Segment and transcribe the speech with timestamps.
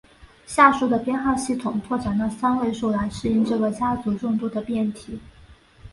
[0.47, 5.19] 下述的编号系统拓展到三位数来适应这个家族众多的变体。